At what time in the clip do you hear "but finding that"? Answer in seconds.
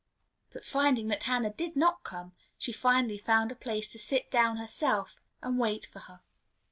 0.51-1.21